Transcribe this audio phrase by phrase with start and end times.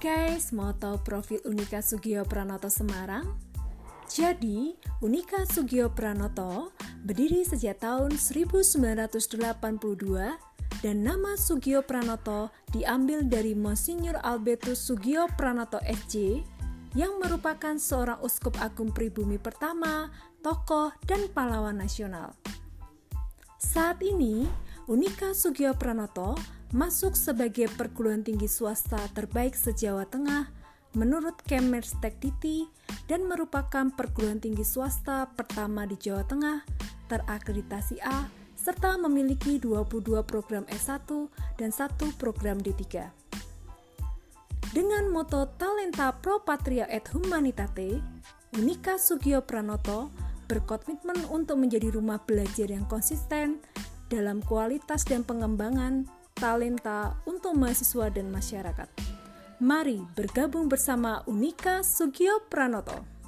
[0.00, 3.36] guys, mau tahu profil Unika Sugio Pranoto Semarang?
[4.08, 4.72] Jadi,
[5.04, 6.72] Unika Sugio Pranoto
[7.04, 9.20] berdiri sejak tahun 1982
[10.80, 16.48] dan nama Sugio Pranoto diambil dari Monsignor Albertus Sugio Pranoto SJ
[16.96, 20.08] yang merupakan seorang uskup agung pribumi pertama,
[20.40, 22.32] tokoh, dan pahlawan nasional.
[23.60, 24.48] Saat ini,
[24.88, 30.46] Unika Sugio Pranoto masuk sebagai perguruan tinggi swasta terbaik se-Jawa Tengah
[30.94, 32.66] menurut Kemeristek Diti
[33.10, 36.62] dan merupakan perguruan tinggi swasta pertama di Jawa Tengah
[37.10, 41.08] terakreditasi A serta memiliki 22 program S1
[41.58, 43.08] dan satu program D3.
[44.70, 47.98] Dengan moto Talenta Pro Patria et Humanitate,
[48.54, 50.14] Unika Sugio Pranoto
[50.46, 53.58] berkomitmen untuk menjadi rumah belajar yang konsisten
[54.06, 56.06] dalam kualitas dan pengembangan
[56.40, 58.88] talenta untuk mahasiswa dan masyarakat.
[59.60, 63.19] Mari bergabung bersama Unika Sugio Pranoto.